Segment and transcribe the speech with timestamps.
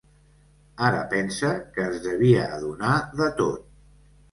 [0.87, 3.71] Ara pensa que es devia adonar de tot.